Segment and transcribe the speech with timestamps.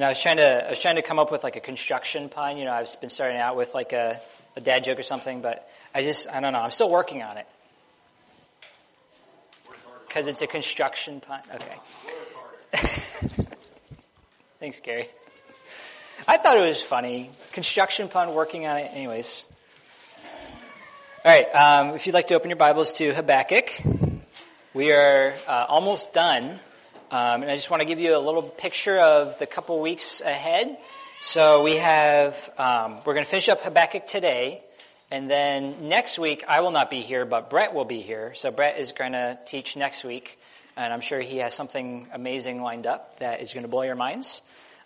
[0.00, 1.60] You know, I was trying to I was trying to come up with like a
[1.60, 2.56] construction pun.
[2.56, 4.18] You know, I've been starting out with like a,
[4.56, 6.60] a dad joke or something, but I just I don't know.
[6.60, 7.46] I'm still working on it
[10.08, 11.42] because it's a construction pun.
[11.54, 11.76] Okay.
[14.58, 15.10] Thanks, Gary.
[16.26, 17.30] I thought it was funny.
[17.52, 18.90] Construction pun, working on it.
[18.94, 19.44] Anyways.
[21.26, 21.44] All right.
[21.54, 23.70] Um, if you'd like to open your Bibles to Habakkuk,
[24.72, 26.58] we are uh, almost done.
[27.12, 30.20] Um, and I just want to give you a little picture of the couple weeks
[30.20, 30.78] ahead.
[31.20, 34.62] So we have, um, we're going to finish up Habakkuk today.
[35.10, 38.32] And then next week, I will not be here, but Brett will be here.
[38.34, 40.38] So Brett is going to teach next week.
[40.76, 43.96] And I'm sure he has something amazing lined up that is going to blow your
[43.96, 44.40] minds.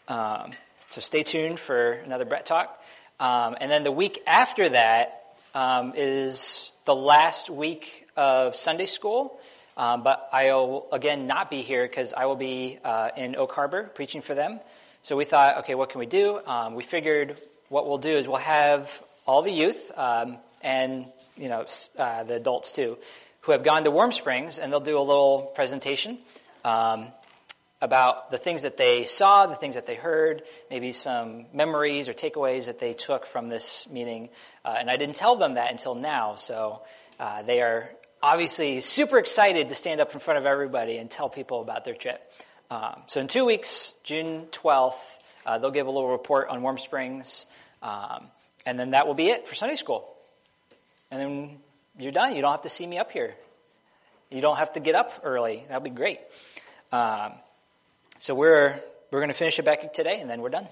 [0.09, 0.53] Um,
[0.89, 2.83] so stay tuned for another Brett talk.
[3.21, 9.39] Um, and then the week after that um, is the last week of Sunday school.
[9.77, 13.91] Um, but I'll again not be here because I will be uh, in Oak Harbor
[13.95, 14.61] preaching for them.
[15.03, 16.41] So we thought, okay, what can we do?
[16.47, 18.91] Um, we figured what we'll do is we'll have
[19.27, 21.67] all the youth um, and you know
[21.99, 22.99] uh, the adults too,
[23.43, 26.19] who have gone to Warm Springs, and they'll do a little presentation
[26.65, 27.09] um,
[27.81, 32.15] about the things that they saw, the things that they heard, maybe some memories or
[32.15, 34.31] takeaways that they took from this meeting.
[34.65, 36.83] Uh, and I didn't tell them that until now, so
[37.21, 37.91] uh, they are
[38.25, 41.95] obviously super excited to stand up in front of everybody and tell people about their
[41.95, 42.23] trip.
[42.71, 44.95] Um, so in two weeks, June 12th,
[45.45, 47.45] uh, they'll give a little report on Warm Springs,
[47.83, 48.29] um,
[48.65, 50.09] and then that will be it for Sunday school.
[51.11, 51.59] And then
[51.99, 52.35] you're done.
[52.35, 53.35] You don't have to see me up here.
[54.31, 55.63] You don't have to get up early.
[55.69, 56.21] That'll be great.
[56.93, 57.35] Um,
[58.19, 58.81] so we're
[59.11, 60.67] we're going to finish Habakkuk today, and then we're done.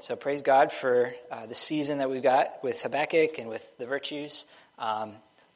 [0.00, 3.86] So praise God for uh, the season that we've got with Habakkuk and with the
[3.86, 4.44] virtues.
[4.78, 5.14] Um,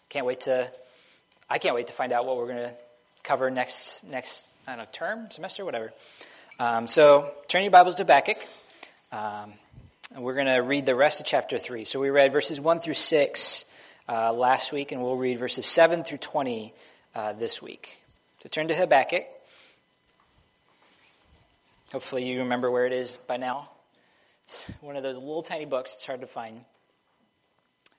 [0.09, 0.71] can't wait to
[1.53, 2.75] I can't wait to find out what we're going to
[3.23, 5.93] cover next next I don't know term semester whatever.
[6.59, 8.39] Um, so turn your Bibles to Habakkuk,
[9.13, 9.53] um,
[10.15, 11.85] and we're going to read the rest of chapter three.
[11.85, 13.67] So we read verses one through six
[14.09, 16.73] uh, last week, and we'll read verses seven through twenty
[17.15, 17.99] uh, this week.
[18.43, 19.27] So turn to Habakkuk.
[21.93, 23.69] Hopefully you remember where it is by now.
[24.45, 25.93] It's one of those little tiny books.
[25.97, 26.65] It's hard to find.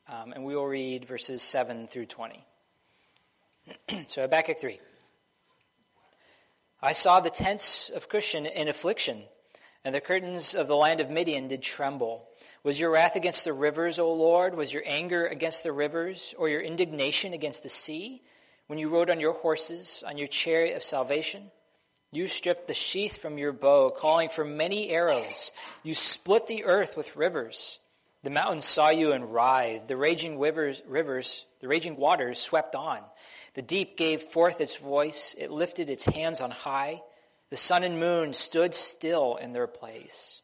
[0.10, 2.44] Um, and we will read verses 7 through 20.
[4.08, 4.80] so Habakkuk 3.
[6.82, 9.24] I saw the tents of Cushan in affliction,
[9.86, 12.28] and the curtains of the land of Midian did tremble.
[12.64, 14.56] Was your wrath against the rivers, O Lord?
[14.56, 18.22] Was your anger against the rivers, or your indignation against the sea,
[18.68, 21.52] when you rode on your horses, on your chariot of salvation?
[22.12, 25.52] You stripped the sheath from your bow, calling for many arrows.
[25.84, 27.80] You split the earth with rivers.
[28.24, 29.88] The mountains saw you and writhed.
[29.88, 33.00] The raging rivers, rivers, the raging waters swept on.
[33.56, 35.36] The deep gave forth its voice.
[35.38, 37.02] It lifted its hands on high.
[37.50, 40.42] The sun and moon stood still in their place.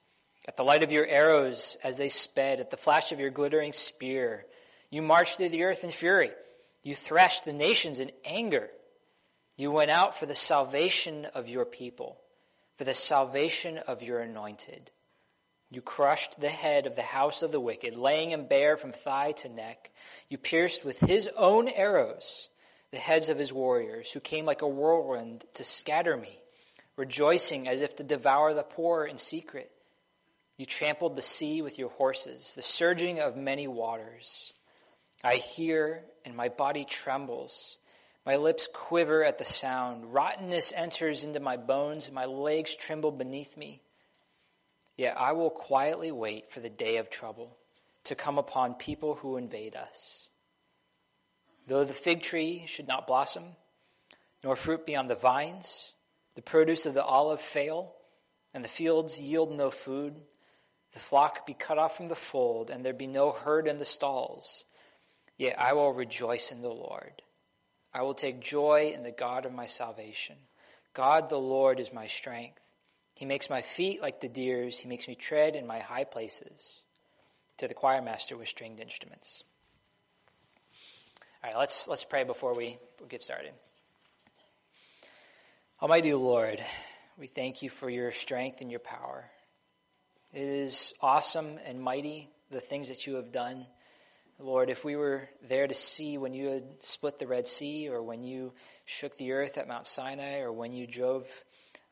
[0.48, 3.74] At the light of your arrows as they sped, at the flash of your glittering
[3.74, 4.46] spear,
[4.90, 6.32] you marched through the earth in fury.
[6.84, 8.70] You thrashed the nations in anger.
[9.58, 12.20] You went out for the salvation of your people,
[12.78, 14.92] for the salvation of your anointed.
[15.70, 19.34] You crushed the head of the house of the wicked, laying him bare from thigh
[19.34, 19.92] to neck.
[20.30, 22.50] You pierced with his own arrows
[22.92, 26.40] the heads of his warriors, who came like a whirlwind to scatter me,
[26.96, 29.72] rejoicing as if to devour the poor in secret.
[30.58, 34.54] You trampled the sea with your horses, the surging of many waters.
[35.24, 37.78] I hear, and my body trembles.
[38.26, 40.14] My lips quiver at the sound.
[40.14, 43.82] Rottenness enters into my bones, and my legs tremble beneath me.
[44.98, 47.56] Yet I will quietly wait for the day of trouble
[48.06, 50.29] to come upon people who invade us.
[51.70, 53.44] Though the fig tree should not blossom,
[54.44, 55.94] nor fruit be on the vines,
[56.34, 57.94] the produce of the olive fail,
[58.56, 60.16] and the fields yield no food,
[60.94, 63.86] the flock be cut off from the fold, and there be no herd in the
[63.86, 64.64] stalls,
[65.38, 67.22] yet I will rejoice in the Lord.
[67.94, 70.38] I will take joy in the God of my salvation.
[70.96, 72.60] God the Lord is my strength.
[73.14, 74.80] He makes my feet like the deer's.
[74.80, 76.82] He makes me tread in my high places.
[77.58, 79.44] To the choir master with stringed instruments.
[81.42, 82.78] All right, let's, let's pray before we
[83.08, 83.54] get started.
[85.82, 86.62] Almighty Lord,
[87.18, 89.24] we thank you for your strength and your power.
[90.34, 93.66] It is awesome and mighty, the things that you have done.
[94.38, 98.04] Lord, if we were there to see when you had split the Red Sea, or
[98.04, 98.52] when you
[98.84, 101.26] shook the earth at Mount Sinai, or when you drove,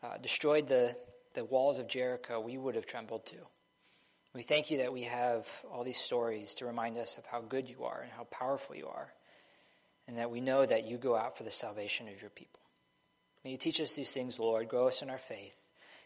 [0.03, 0.93] uh, destroyed the,
[1.35, 3.47] the walls of Jericho, we would have trembled too.
[4.35, 7.69] We thank you that we have all these stories to remind us of how good
[7.69, 9.13] you are and how powerful you are
[10.07, 12.59] and that we know that you go out for the salvation of your people.
[13.43, 14.69] May you teach us these things, Lord.
[14.69, 15.53] Grow us in our faith.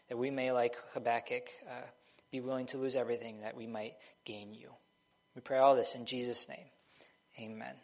[0.08, 1.86] that we may, like Habakkuk, uh,
[2.30, 3.94] be willing to lose everything that we might
[4.24, 4.70] gain you.
[5.34, 6.66] We pray all this in Jesus' name.
[7.38, 7.74] Amen.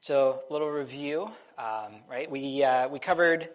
[0.00, 2.30] So, little review, um, right?
[2.30, 3.48] We, uh, we covered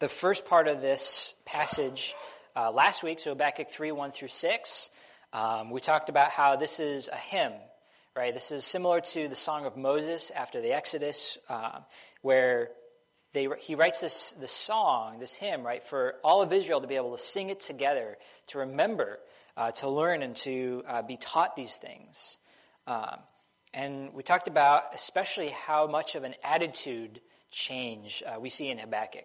[0.00, 2.14] the first part of this passage
[2.54, 4.90] uh, last week, so Habakkuk 3 1 through 6.
[5.32, 7.52] Um, we talked about how this is a hymn,
[8.14, 8.34] right?
[8.34, 11.80] This is similar to the Song of Moses after the Exodus, uh,
[12.20, 12.68] where
[13.32, 16.96] they, he writes this, this song, this hymn, right, for all of Israel to be
[16.96, 18.18] able to sing it together,
[18.48, 19.18] to remember,
[19.56, 22.36] uh, to learn, and to uh, be taught these things.
[22.86, 23.16] Um,
[23.72, 27.20] and we talked about especially how much of an attitude
[27.50, 29.24] change uh, we see in Habakkuk,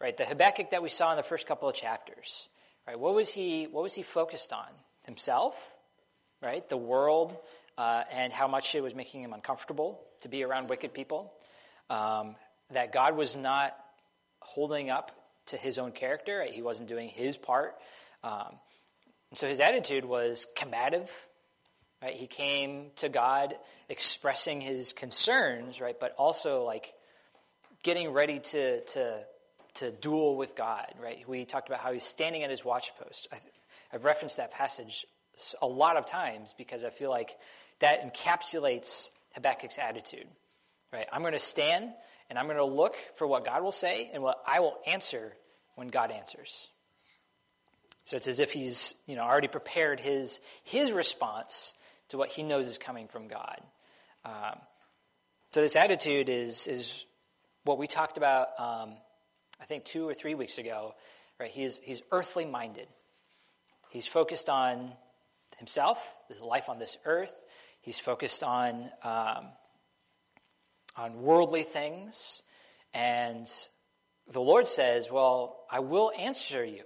[0.00, 0.16] right?
[0.16, 2.48] The Habakkuk that we saw in the first couple of chapters,
[2.86, 2.98] right?
[2.98, 3.68] What was he?
[3.70, 4.68] What was he focused on?
[5.04, 5.54] Himself,
[6.44, 6.68] right?
[6.68, 7.36] The world,
[7.76, 11.32] uh, and how much it was making him uncomfortable to be around wicked people.
[11.90, 12.36] Um,
[12.70, 13.76] that God was not
[14.40, 15.10] holding up
[15.46, 16.38] to his own character.
[16.38, 16.52] Right?
[16.52, 17.74] He wasn't doing his part.
[18.22, 18.58] Um,
[19.34, 21.10] so his attitude was combative.
[22.02, 22.14] Right?
[22.14, 23.54] He came to God
[23.88, 25.96] expressing his concerns, right?
[25.98, 26.92] But also like
[27.82, 29.20] getting ready to to
[29.74, 30.94] to duel with God.
[31.02, 31.28] Right?
[31.28, 33.26] We talked about how he's standing at his watchpost.
[33.32, 33.38] I,
[33.92, 35.06] I've referenced that passage
[35.60, 37.36] a lot of times because I feel like
[37.80, 40.26] that encapsulates Habakkuk's attitude.
[40.92, 41.06] Right?
[41.12, 41.90] I'm going to stand
[42.30, 45.32] and I'm going to look for what God will say and what I will answer
[45.74, 46.68] when God answers.
[48.04, 51.74] So it's as if he's, you know, already prepared his, his response
[52.10, 53.60] to what he knows is coming from God.
[54.24, 54.58] Um,
[55.52, 57.04] so this attitude is, is
[57.64, 58.94] what we talked about, um,
[59.60, 60.94] I think two or three weeks ago,
[61.40, 61.50] right?
[61.50, 62.88] He's, he's earthly minded.
[63.90, 64.92] He's focused on
[65.58, 65.98] himself,
[66.28, 67.32] his life on this earth.
[67.80, 69.48] He's focused on, um,
[70.96, 72.42] on worldly things.
[72.92, 73.50] And
[74.32, 76.84] the Lord says, Well, I will answer you.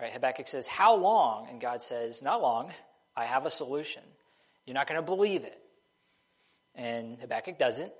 [0.00, 0.12] Right?
[0.12, 1.48] Habakkuk says, How long?
[1.50, 2.72] And God says, Not long.
[3.16, 4.02] I have a solution.
[4.64, 5.58] You're not going to believe it.
[6.74, 7.92] And Habakkuk doesn't.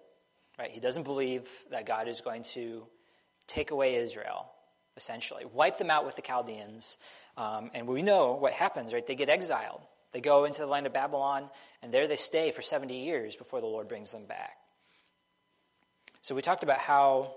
[0.59, 0.71] Right?
[0.71, 2.87] He doesn't believe that God is going to
[3.47, 4.47] take away Israel,
[4.97, 6.97] essentially, wipe them out with the Chaldeans.
[7.37, 9.07] Um, and we know what happens, right?
[9.07, 9.83] They get exiled.
[10.13, 11.51] They go into the land of Babylon,
[11.83, 14.57] and there they stay for 70 years before the Lord brings them back.
[16.23, 17.35] So we talked about how,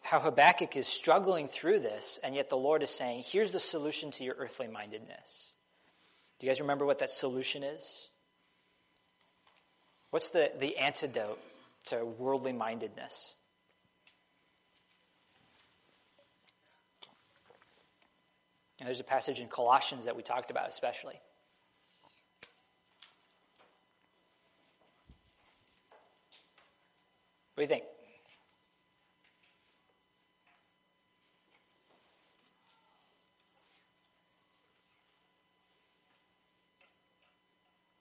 [0.00, 4.10] how Habakkuk is struggling through this, and yet the Lord is saying, here's the solution
[4.12, 5.50] to your earthly mindedness.
[6.38, 8.08] Do you guys remember what that solution is?
[10.10, 11.38] What's the, the antidote
[11.86, 13.34] to worldly mindedness?
[18.80, 21.20] And there's a passage in Colossians that we talked about especially.
[27.54, 27.84] What do you think?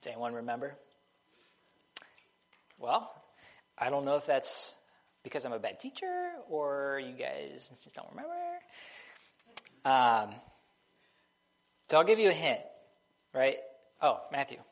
[0.01, 0.77] Does anyone remember?
[2.77, 3.11] Well,
[3.77, 4.73] I don't know if that's
[5.23, 8.33] because I'm a bad teacher or you guys just don't remember.
[9.83, 10.35] Um,
[11.89, 12.59] so I'll give you a hint,
[13.33, 13.57] right?
[14.01, 14.57] Oh, Matthew.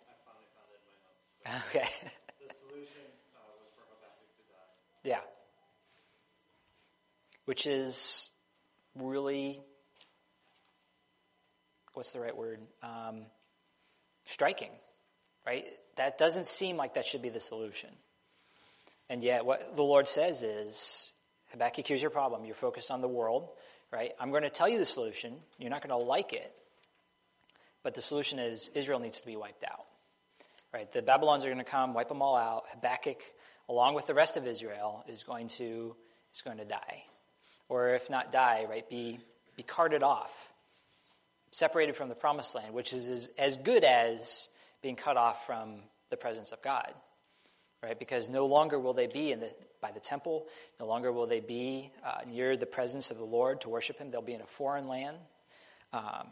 [1.69, 1.87] Okay.
[5.03, 5.21] Yeah.
[7.45, 8.29] Which is
[8.93, 9.61] really,
[11.93, 12.59] what's the right word?
[12.83, 13.21] Um,
[14.25, 14.71] striking,
[15.45, 15.63] right?
[15.95, 17.89] That doesn't seem like that should be the solution.
[19.09, 21.13] And yet, what the Lord says is,
[21.51, 22.43] Habakkuk, here's your problem.
[22.43, 23.47] You're focused on the world,
[23.93, 24.11] right?
[24.19, 25.37] I'm going to tell you the solution.
[25.57, 26.53] You're not going to like it.
[27.83, 29.85] But the solution is Israel needs to be wiped out.
[30.73, 30.91] Right?
[30.91, 32.65] The Babylons are going to come, wipe them all out.
[32.73, 33.21] Habakkuk
[33.69, 35.95] along with the rest of Israel, is going to,
[36.33, 37.03] is going to die.
[37.69, 39.19] Or if not die, right, be,
[39.55, 40.31] be carted off,
[41.51, 44.47] separated from the promised land, which is as, as good as
[44.81, 46.93] being cut off from the presence of God.
[47.83, 47.99] Right?
[47.99, 50.47] Because no longer will they be in the, by the temple,
[50.79, 54.09] no longer will they be uh, near the presence of the Lord to worship Him.
[54.09, 55.17] They'll be in a foreign land.
[55.93, 56.29] Um,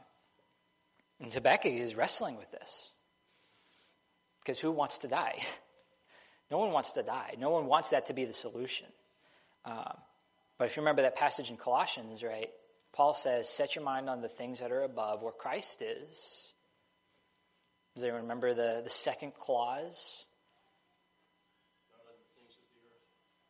[1.19, 2.91] and Habakkuk is wrestling with this.
[4.41, 5.39] Because who wants to die?
[6.51, 7.33] No one wants to die.
[7.39, 8.85] No one wants that to be the solution.
[9.65, 9.97] Um,
[10.59, 12.49] but if you remember that passage in Colossians, right,
[12.93, 16.53] Paul says, set your mind on the things that are above where Christ is.
[17.95, 20.25] Does anyone remember the, the second clause?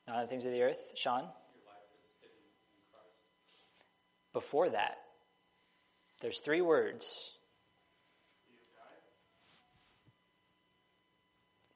[0.07, 0.79] Not on the things of the earth.
[0.95, 1.27] Sean?
[4.33, 4.97] Before that,
[6.21, 7.34] there's three words.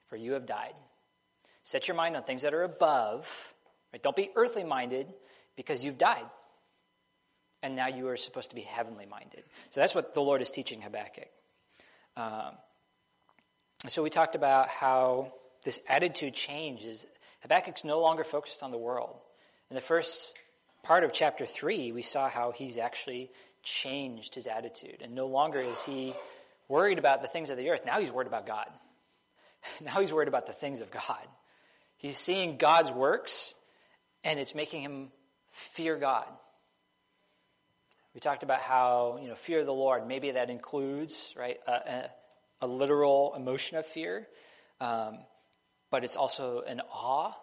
[0.10, 0.74] For you have died.
[1.64, 3.28] Set your mind on things that are above.
[3.94, 4.02] Right?
[4.02, 5.08] Don't be earthly minded
[5.56, 6.26] because you've died.
[7.62, 9.44] and now you are supposed to be heavenly minded.
[9.70, 11.28] So that's what the Lord is teaching Habakkuk.
[12.16, 12.54] Um,
[13.88, 17.06] so we talked about how this attitude change is
[17.42, 19.16] Habakkuk's no longer focused on the world.
[19.70, 20.36] In the first
[20.84, 23.32] part of chapter 3, we saw how he's actually
[23.64, 25.02] changed his attitude.
[25.02, 26.14] And no longer is he
[26.68, 27.82] worried about the things of the earth.
[27.86, 28.68] Now he's worried about God.
[29.82, 31.28] Now he's worried about the things of God.
[31.98, 33.54] He's seeing God's works,
[34.24, 35.10] and it's making him
[35.74, 36.26] fear God.
[38.14, 41.72] We talked about how, you know, fear of the Lord, maybe that includes, right, a,
[41.72, 42.10] a,
[42.62, 44.28] a literal emotion of fear,
[44.82, 45.20] um,
[45.92, 47.34] but it's also an awe,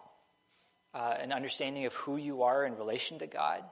[0.93, 3.63] uh, an understanding of who you are in relation to God,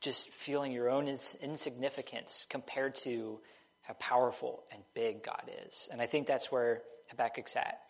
[0.00, 3.40] just feeling your own ins- insignificance compared to
[3.82, 5.88] how powerful and big God is.
[5.90, 7.80] And I think that's where Habakkuk's at.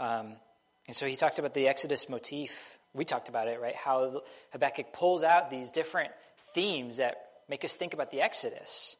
[0.00, 0.34] Um,
[0.86, 2.52] and so he talked about the Exodus motif.
[2.92, 3.74] We talked about it, right?
[3.74, 4.22] How
[4.52, 6.12] Habakkuk pulls out these different
[6.54, 7.16] themes that
[7.48, 8.96] make us think about the Exodus.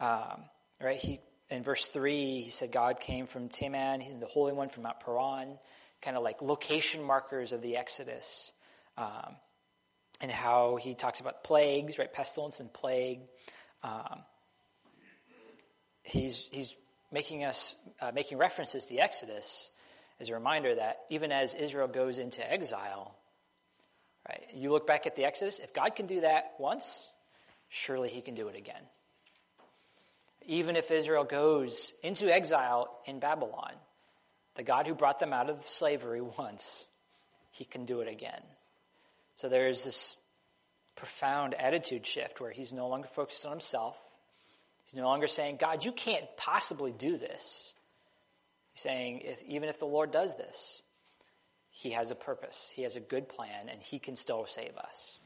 [0.00, 0.44] Um,
[0.80, 0.98] right?
[0.98, 1.20] He
[1.50, 5.58] in verse three, he said God came from Teman, the Holy One from Mount Paran,
[6.00, 8.52] kind of like location markers of the Exodus,
[8.96, 9.36] um,
[10.20, 12.10] and how he talks about plagues, right?
[12.12, 13.20] Pestilence and plague.
[13.82, 14.20] Um,
[16.02, 16.74] he's he's
[17.12, 19.70] making us uh, making references to the Exodus
[20.20, 23.14] as a reminder that even as Israel goes into exile,
[24.28, 24.42] right?
[24.54, 25.58] You look back at the Exodus.
[25.58, 27.12] If God can do that once,
[27.68, 28.82] surely He can do it again.
[30.46, 33.72] Even if Israel goes into exile in Babylon,
[34.56, 36.86] the God who brought them out of slavery once,
[37.50, 38.42] He can do it again.
[39.36, 40.16] So there is this
[40.96, 43.96] profound attitude shift where He's no longer focused on Himself
[44.84, 47.72] He's no longer saying, God, you can't possibly do this.
[48.74, 50.82] He's saying, if, even if the Lord does this,
[51.70, 55.16] he has a purpose, he has a good plan, and he can still save us.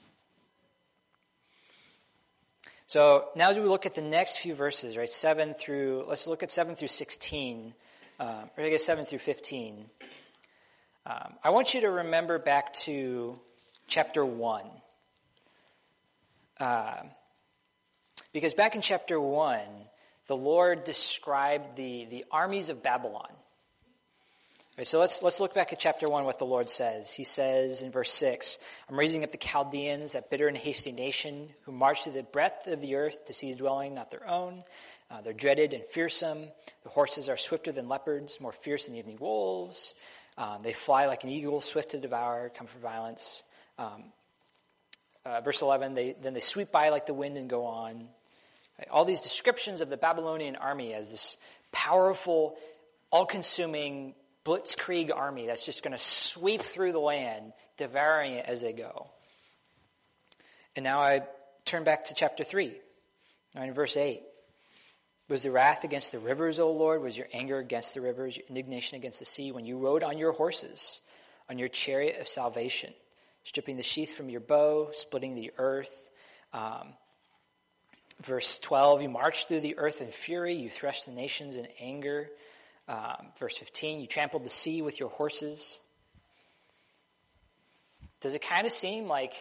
[2.87, 6.45] So now as we look at the next few verses, right, 7 through, let's look
[6.45, 7.75] at 7 through 16,
[8.21, 9.87] um, or I guess 7 through 15.
[11.05, 13.39] Um, I want you to remember back to
[13.89, 14.63] chapter 1.
[16.59, 17.03] Uh,
[18.37, 19.61] because back in chapter 1,
[20.27, 23.31] the Lord described the, the armies of Babylon.
[24.77, 27.11] Right, so let's, let's look back at chapter 1, what the Lord says.
[27.11, 28.59] He says in verse 6,
[28.91, 32.67] I'm raising up the Chaldeans, that bitter and hasty nation, who march through the breadth
[32.67, 34.65] of the earth to seize dwelling not their own.
[35.11, 36.49] Uh, they're dreaded and fearsome.
[36.83, 39.95] The horses are swifter than leopards, more fierce than evening wolves.
[40.37, 43.43] Um, they fly like an eagle, swift to devour, come for violence.
[43.79, 44.13] Um,
[45.25, 48.09] uh, verse 11, they, then they sweep by like the wind and go on.
[48.91, 51.37] All these descriptions of the Babylonian army as this
[51.73, 52.57] powerful,
[53.11, 54.15] all-consuming
[54.45, 59.09] blitzkrieg army that's just going to sweep through the land, devouring it as they go.
[60.77, 61.23] And now I
[61.65, 62.77] turn back to chapter 3,
[63.55, 64.23] in verse 8.
[65.29, 67.03] Was the wrath against the rivers, O Lord?
[67.03, 70.19] Was your anger against the rivers, your indignation against the sea, when you rode on
[70.19, 71.01] your horses,
[71.51, 72.93] on your chariot of salvation,
[73.43, 75.97] stripping the sheath from your bow, splitting the earth,
[76.53, 76.95] um,
[78.23, 82.29] Verse 12, you marched through the earth in fury, you threshed the nations in anger.
[82.89, 85.79] Um, verse 15, you trampled the sea with your horses.
[88.21, 89.35] Does it kind of seem like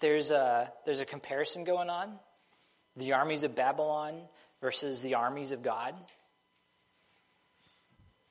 [0.00, 2.18] there's a, there's a comparison going on?
[2.96, 4.22] The armies of Babylon
[4.60, 5.94] versus the armies of God?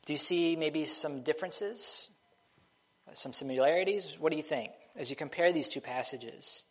[0.05, 2.07] Do you see maybe some differences?
[3.13, 4.17] Some similarities?
[4.19, 6.63] What do you think as you compare these two passages?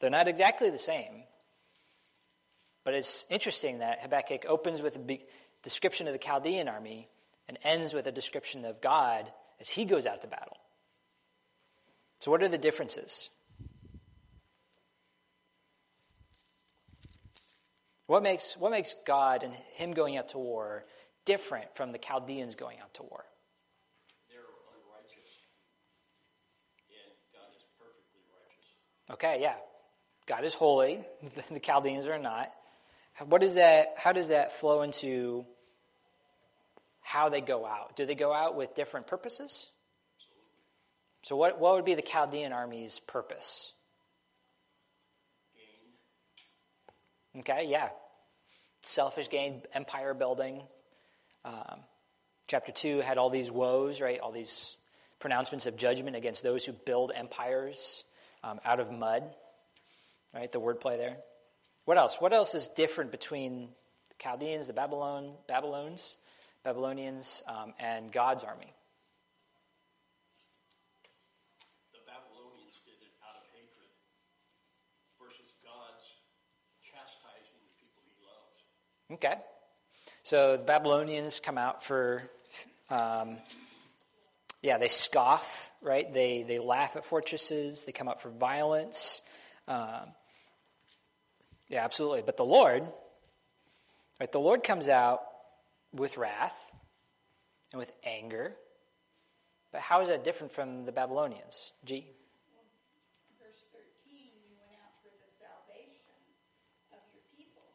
[0.00, 1.24] They're not exactly the same,
[2.88, 5.18] but it's interesting that Habakkuk opens with a
[5.62, 7.06] description of the Chaldean army
[7.46, 9.30] and ends with a description of God
[9.60, 10.56] as he goes out to battle.
[12.20, 13.28] So, what are the differences?
[18.06, 20.86] What makes, what makes God and him going out to war
[21.26, 23.22] different from the Chaldeans going out to war?
[24.30, 25.28] They're unrighteous,
[26.88, 29.12] and God is perfectly righteous.
[29.12, 29.56] Okay, yeah.
[30.26, 31.00] God is holy,
[31.50, 32.50] the Chaldeans are not.
[33.26, 35.44] What is that, how does that flow into
[37.00, 37.96] how they go out?
[37.96, 39.66] Do they go out with different purposes?
[41.22, 43.72] So what, what would be the Chaldean army's purpose?
[47.34, 47.40] Gain.
[47.40, 47.88] Okay, yeah.
[48.82, 50.62] Selfish gain, empire building.
[51.44, 51.80] Um,
[52.46, 54.20] chapter 2 had all these woes, right?
[54.20, 54.76] All these
[55.18, 58.04] pronouncements of judgment against those who build empires
[58.44, 59.24] um, out of mud,
[60.32, 60.50] right?
[60.50, 61.16] The wordplay there.
[61.88, 62.16] What else?
[62.20, 63.70] What else is different between
[64.10, 66.18] the Chaldeans, the Babylon, Babylons,
[66.62, 68.74] Babylonians, um, and God's army?
[71.94, 73.88] The Babylonians did it out of hatred
[75.18, 76.04] versus God's
[76.84, 79.24] chastising the people he loves.
[79.24, 79.40] Okay.
[80.24, 82.22] So the Babylonians come out for,
[82.90, 83.38] um,
[84.60, 86.12] yeah, they scoff, right?
[86.12, 87.84] They, they laugh at fortresses.
[87.86, 89.22] They come out for violence.
[89.66, 90.12] Um,
[91.68, 92.22] yeah, absolutely.
[92.24, 92.82] But the Lord,
[94.20, 95.20] right, the Lord comes out
[95.92, 96.56] with wrath
[97.72, 98.56] and with anger.
[99.72, 101.72] But how is that different from the Babylonians?
[101.84, 102.08] G.
[103.36, 106.16] Verse 13, you went out for the salvation
[106.96, 107.68] of your people.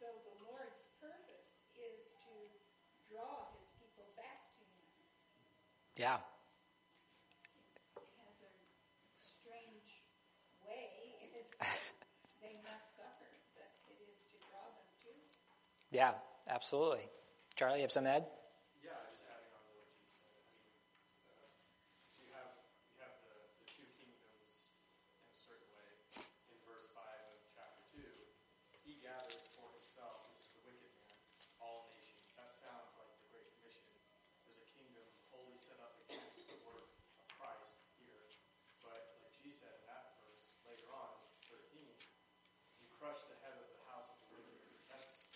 [0.00, 1.44] So the Lord's purpose
[1.76, 2.32] is to
[3.12, 4.88] draw his people back to him.
[6.00, 6.24] Yeah.
[8.00, 8.52] It has a
[9.20, 9.92] strange
[10.64, 10.88] way.
[12.40, 15.12] they must suffer, but it is to draw them to.
[15.94, 16.18] Yeah,
[16.50, 17.06] absolutely.
[17.54, 18.26] Charlie, you have some to add?
[18.82, 20.26] Yeah, just adding on to what you said.
[20.26, 20.74] I mean,
[21.30, 21.46] uh,
[22.10, 22.50] so you have
[22.90, 24.74] you have the, the two kingdoms
[25.22, 25.86] in a certain way.
[26.50, 28.10] In verse five of chapter two,
[28.82, 30.26] he gathers for himself.
[30.34, 31.14] This is the wicked man,
[31.62, 32.26] all nations.
[32.34, 33.94] That sounds like the Great Commission.
[34.42, 36.90] There's a kingdom wholly set up against the work
[37.22, 38.26] of Christ here.
[38.82, 41.94] But like G said in that verse later on, thirteen,
[42.82, 44.58] you crush the head of the house of the wicked.
[44.90, 45.30] That's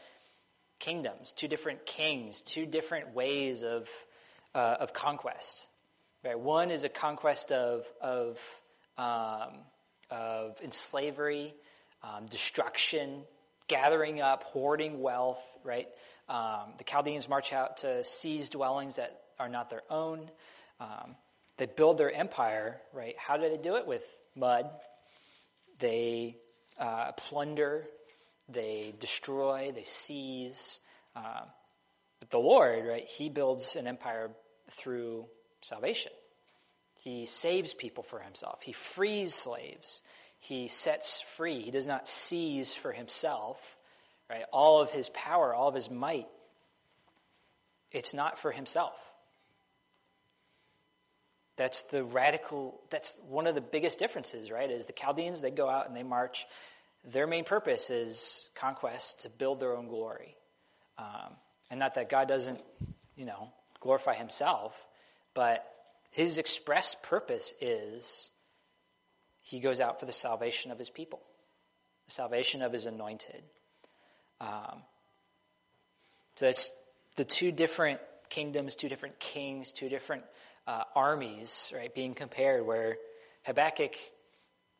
[0.84, 3.88] kingdoms, two different kings, two different ways of
[4.54, 5.66] uh, of conquest.
[6.24, 6.40] Right.
[6.40, 8.38] One is a conquest of of
[8.98, 9.60] um,
[10.12, 11.54] of enslavery,
[12.04, 13.24] um, destruction,
[13.68, 15.42] gathering up, hoarding wealth.
[15.64, 15.88] Right.
[16.28, 20.30] Um, the Chaldeans march out to seize dwellings that are not their own.
[20.80, 21.16] Um,
[21.58, 22.82] they build their empire.
[22.94, 23.16] Right.
[23.18, 23.88] How do they do it?
[23.88, 24.04] With
[24.36, 24.70] mud.
[25.80, 26.38] They
[26.80, 27.86] uh, plunder,
[28.54, 30.80] they destroy, they seize.
[31.16, 31.42] Uh,
[32.20, 34.32] but the Lord, right, He builds an empire
[34.72, 35.26] through
[35.62, 36.12] salvation.
[37.00, 38.62] He saves people for Himself.
[38.64, 40.02] He frees slaves.
[40.40, 41.62] He sets free.
[41.62, 43.58] He does not seize for Himself,
[44.30, 44.44] right?
[44.52, 46.28] All of His power, all of His might.
[47.92, 48.94] It's not for Himself.
[51.56, 54.70] That's the radical, that's one of the biggest differences, right?
[54.70, 56.46] Is the Chaldeans, they go out and they march.
[57.12, 60.36] Their main purpose is conquest to build their own glory.
[60.98, 61.34] Um,
[61.70, 62.62] and not that God doesn't,
[63.16, 64.74] you know, glorify himself,
[65.34, 65.66] but
[66.12, 68.30] his express purpose is
[69.42, 71.20] he goes out for the salvation of his people,
[72.08, 73.44] the salvation of his anointed.
[74.40, 74.84] Um,
[76.36, 76.72] so it's
[77.16, 80.24] the two different kingdoms, two different kings, two different
[80.66, 82.98] uh, armies, right, being compared, where
[83.44, 83.96] Habakkuk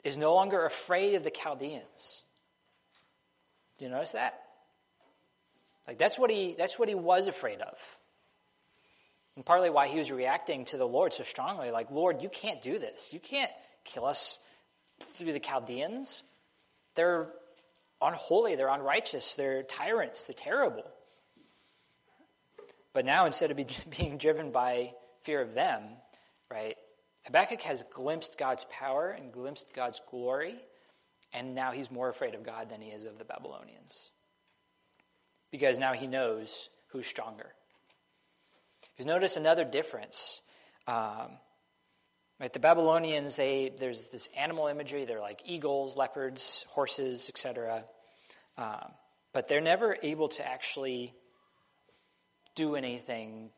[0.04, 2.24] is no longer afraid of the Chaldeans.
[3.78, 4.40] Do you notice that?
[5.88, 7.78] Like that's what he that's what he was afraid of.
[9.36, 12.62] And partly why he was reacting to the Lord so strongly, like, Lord, you can't
[12.62, 13.12] do this.
[13.12, 13.52] You can't
[13.84, 14.38] kill us
[15.16, 16.22] through the Chaldeans.
[16.96, 17.30] They're
[18.00, 20.84] unholy, they're unrighteous, they're tyrants, they're terrible.
[22.94, 23.66] But now instead of be,
[23.98, 25.82] being driven by fear of them,
[26.52, 26.78] right?
[27.26, 30.56] Habakkuk has glimpsed God's power and glimpsed God's glory,
[31.32, 34.12] and now he's more afraid of God than he is of the Babylonians.
[35.52, 37.50] Because now he knows who's stronger.
[38.92, 40.42] Because notice another difference.
[40.88, 41.38] Um,
[42.40, 45.06] right, the Babylonians, they there's this animal imagery.
[45.06, 47.86] They're like eagles, leopards, horses, etc.
[48.58, 48.92] Um,
[49.34, 51.14] but they're never able to actually
[52.56, 53.50] do anything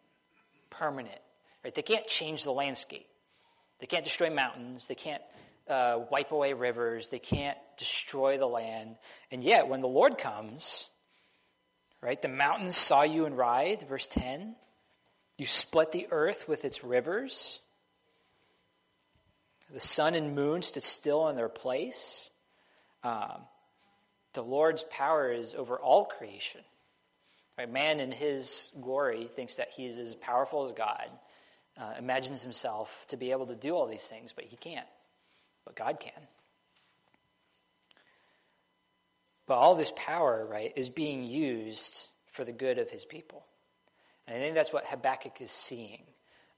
[0.69, 1.19] permanent.
[1.63, 1.73] Right?
[1.73, 3.07] They can't change the landscape.
[3.79, 4.87] They can't destroy mountains.
[4.87, 5.21] They can't
[5.69, 7.09] uh, wipe away rivers.
[7.09, 8.95] They can't destroy the land.
[9.31, 10.85] And yet, when the Lord comes,
[12.01, 14.55] right, the mountains saw you and writhed, verse 10.
[15.37, 17.59] You split the earth with its rivers.
[19.73, 22.29] The sun and moon stood still in their place.
[23.03, 23.41] Um,
[24.33, 26.61] the Lord's power is over all creation.
[27.57, 27.71] Right?
[27.71, 31.09] Man in his glory thinks that he is as powerful as God,
[31.77, 34.87] uh, imagines himself to be able to do all these things, but he can't.
[35.65, 36.13] But God can.
[39.47, 43.45] But all this power, right, is being used for the good of his people.
[44.27, 46.03] And I think that's what Habakkuk is seeing.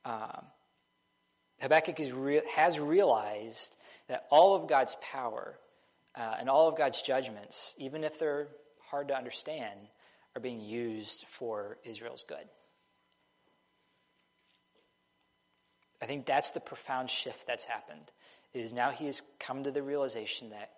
[0.05, 0.45] Um,
[1.59, 3.75] Habakkuk re- has realized
[4.07, 5.57] that all of God's power
[6.15, 8.47] uh, and all of God's judgments, even if they're
[8.89, 9.79] hard to understand,
[10.35, 12.47] are being used for Israel's good.
[16.01, 18.11] I think that's the profound shift that's happened.
[18.53, 20.71] Is now he has come to the realization that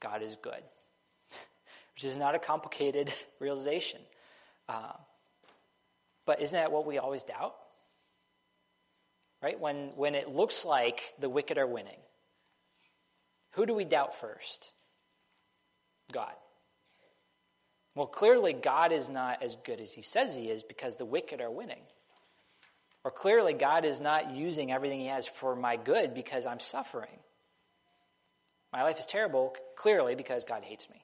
[0.00, 0.52] God is good,
[1.94, 4.00] which is not a complicated realization.
[4.68, 4.92] Uh,
[6.24, 7.54] but isn't that what we always doubt?
[9.42, 9.58] Right?
[9.58, 11.98] When, when it looks like the wicked are winning,
[13.52, 14.70] who do we doubt first?
[16.12, 16.32] God.
[17.94, 21.40] Well, clearly, God is not as good as he says he is because the wicked
[21.40, 21.80] are winning.
[23.06, 27.20] Or clearly, God is not using everything He has for my good because I'm suffering.
[28.72, 31.00] My life is terrible, clearly, because God hates me.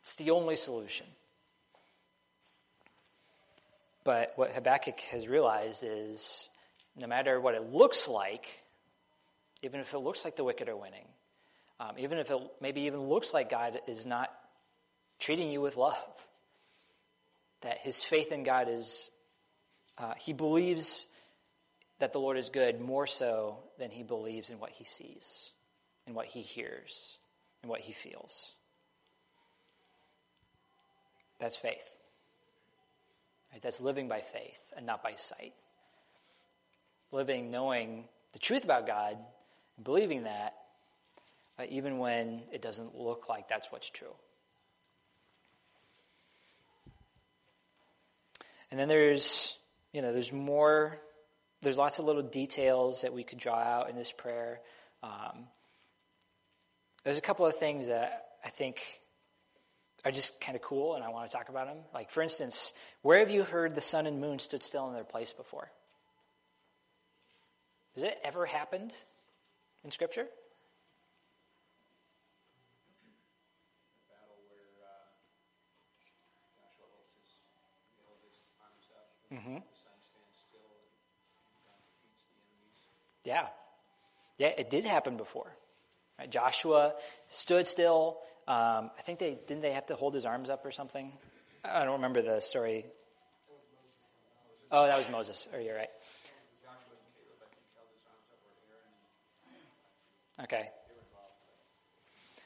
[0.00, 1.04] It's the only solution.
[4.04, 6.48] But what Habakkuk has realized is
[6.96, 8.46] no matter what it looks like,
[9.60, 11.04] even if it looks like the wicked are winning,
[11.78, 14.30] um, even if it maybe even looks like God is not
[15.18, 15.94] treating you with love,
[17.60, 19.10] that his faith in God is
[19.98, 21.06] uh, he believes
[21.98, 25.50] that the Lord is good more so than he believes in what he sees,
[26.06, 27.16] in what he hears,
[27.62, 28.52] in what he feels.
[31.38, 31.90] That's faith.
[33.52, 33.62] Right?
[33.62, 35.54] That's living by faith and not by sight.
[37.12, 39.16] Living knowing the truth about God,
[39.76, 40.54] and believing that,
[41.58, 44.12] uh, even when it doesn't look like that's what's true.
[48.70, 49.56] And then there's
[49.96, 50.98] you know, there's more,
[51.62, 54.60] there's lots of little details that we could draw out in this prayer.
[55.02, 55.46] Um,
[57.02, 58.82] there's a couple of things that I think
[60.04, 61.78] are just kind of cool, and I want to talk about them.
[61.94, 65.02] Like, for instance, where have you heard the sun and moon stood still in their
[65.02, 65.70] place before?
[67.94, 68.92] Has it ever happened
[69.82, 70.26] in Scripture?
[79.32, 79.56] Mm-hmm.
[83.26, 83.48] Yeah.
[84.38, 85.50] Yeah, it did happen before.
[86.18, 86.30] Right?
[86.30, 86.94] Joshua
[87.28, 88.18] stood still.
[88.46, 91.12] Um, I think they didn't they have to hold his arms up or something.
[91.64, 92.86] I don't remember the story.
[94.70, 95.48] Oh, that was Moses.
[95.52, 95.88] Oh, you're right.
[100.44, 100.68] Okay.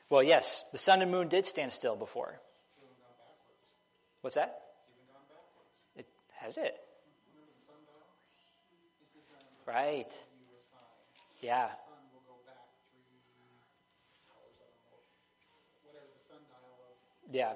[0.08, 2.40] Well, yes, the sun and moon did stand still before.
[4.22, 4.58] What's that?
[5.96, 6.74] It has it.
[9.66, 10.12] Right.
[11.42, 11.68] Yeah.
[17.32, 17.52] Yeah.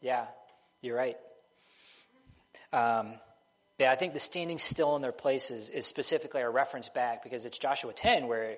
[0.00, 0.26] Yeah.
[0.82, 1.16] You're right.
[2.72, 3.14] Um,
[3.78, 7.44] yeah, I think the standing still in their places is specifically a reference back because
[7.44, 8.56] it's Joshua 10 where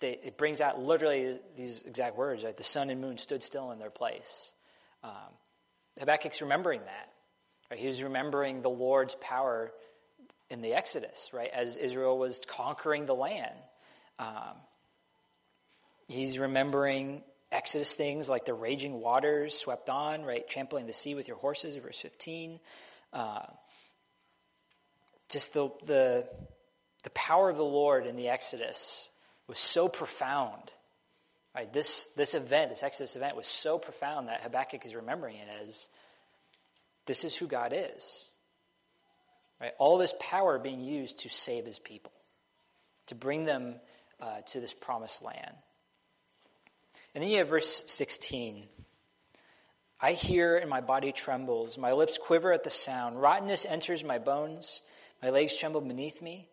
[0.00, 2.56] they, it brings out literally these exact words, right?
[2.56, 4.52] The sun and moon stood still in their place.
[5.02, 5.32] Um,
[5.98, 7.08] Habakkuk's remembering that.
[7.70, 7.80] Right?
[7.80, 9.72] He was remembering the Lord's power
[10.50, 13.54] in the Exodus, right, as Israel was conquering the land.
[14.18, 14.56] Um,
[16.08, 21.28] he's remembering Exodus things like the raging waters swept on, right, trampling the sea with
[21.28, 22.60] your horses, verse 15.
[23.12, 23.40] Uh,
[25.28, 26.26] just the, the,
[27.04, 29.08] the power of the Lord in the Exodus
[29.46, 30.62] was so profound.
[31.54, 35.48] Right, this, this event, this Exodus event, was so profound that Habakkuk is remembering it
[35.66, 35.88] as
[37.06, 38.27] this is who God is.
[39.60, 39.72] Right?
[39.78, 42.12] All this power being used to save his people,
[43.06, 43.76] to bring them
[44.20, 45.54] uh, to this promised land.
[47.14, 48.64] And then you have verse 16.
[50.00, 51.76] I hear and my body trembles.
[51.76, 53.20] My lips quiver at the sound.
[53.20, 54.82] Rottenness enters my bones.
[55.22, 56.48] My legs tremble beneath me.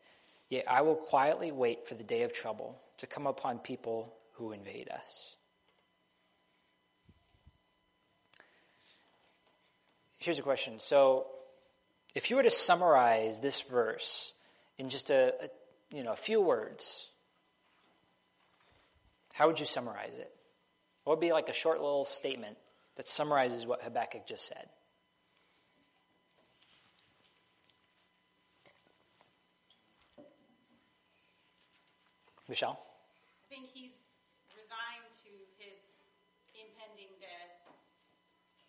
[0.50, 4.52] Yet I will quietly wait for the day of trouble to come upon people who
[4.52, 5.36] invade us.
[10.18, 10.80] Here's a question.
[10.80, 11.28] So,
[12.16, 14.34] if you were to summarize this verse
[14.80, 17.10] in just a, a, you know a few words,
[19.34, 20.34] how would you summarize it?
[21.04, 22.58] What would be like a short little statement
[22.96, 24.70] that summarizes what Habakkuk just said?
[32.48, 32.80] Michelle?
[32.80, 33.98] I think he's
[34.54, 35.82] resigned to his
[36.54, 37.58] impending death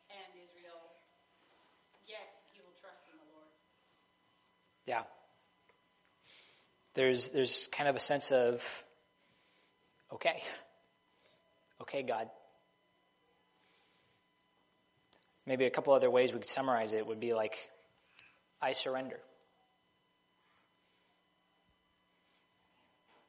[0.09, 0.81] and Israel,
[2.09, 3.53] yet he will trust in the Lord.
[4.87, 5.03] Yeah.
[6.95, 8.63] There's there's kind of a sense of
[10.13, 10.43] okay.
[11.83, 12.29] Okay, God.
[15.47, 17.57] Maybe a couple other ways we could summarize it would be like
[18.61, 19.19] I surrender.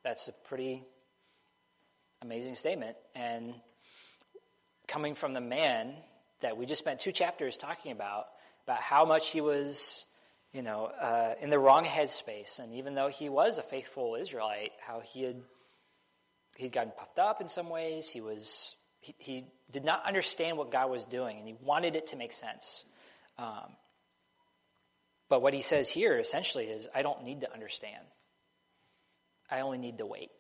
[0.04, 0.86] That's a pretty
[2.22, 2.96] amazing statement.
[3.14, 3.54] And
[4.88, 5.94] coming from the man
[6.42, 8.28] that we just spent two chapters talking about,
[8.66, 10.06] about how much he was,
[10.54, 12.60] you know, uh, in the wrong headspace.
[12.60, 15.42] And even though he was a faithful Israelite, how he had,
[16.56, 18.10] he'd gotten puffed up in some ways.
[18.10, 22.08] He was, he, he did not understand what God was doing and he wanted it
[22.08, 22.86] to make sense.
[23.38, 23.76] Um,
[25.30, 28.04] but what he says here essentially is, I don't need to understand.
[29.50, 30.32] I only need to wait.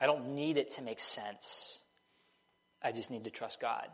[0.00, 1.78] I don't need it to make sense.
[2.82, 3.86] I just need to trust God.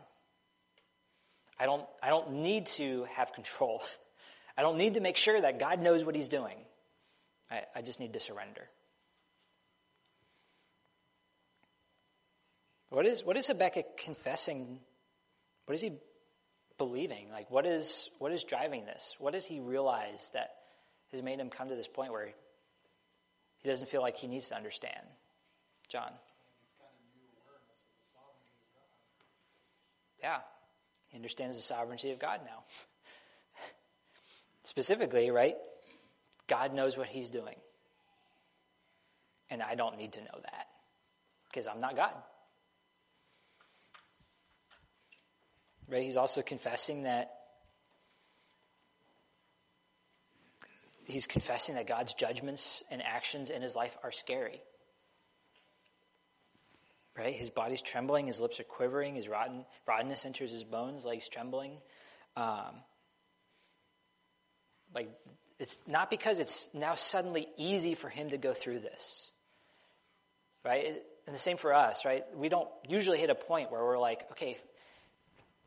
[1.59, 3.81] I don't, I don't need to have control.
[4.57, 6.57] I don't need to make sure that God knows what he's doing.
[7.51, 8.67] I, I just need to surrender.
[12.89, 14.79] What is, what is Habakkuk confessing?
[15.65, 15.91] What is he
[16.77, 17.29] believing?
[17.31, 19.15] Like, what is, what is driving this?
[19.19, 20.49] What does he realize that
[21.11, 22.29] has made him come to this point where
[23.57, 25.05] he doesn't feel like he needs to understand?
[25.87, 26.11] John.
[30.21, 30.39] Yeah,
[31.09, 32.63] he understands the sovereignty of God now.
[34.63, 35.55] Specifically, right?
[36.47, 37.55] God knows what he's doing.
[39.49, 40.67] And I don't need to know that
[41.49, 42.13] because I'm not God.
[45.87, 46.03] Right?
[46.03, 47.31] He's also confessing that
[51.05, 54.61] he's confessing that God's judgments and actions in his life are scary.
[57.19, 57.35] Right?
[57.35, 61.73] His body's trembling, his lips are quivering, his rotten, rottenness enters his bones, legs trembling.
[62.37, 62.75] Um,
[64.95, 65.09] like,
[65.59, 69.31] it's not because it's now suddenly easy for him to go through this.
[70.63, 71.03] Right?
[71.27, 72.23] And the same for us, right?
[72.33, 74.57] We don't usually hit a point where we're like, okay,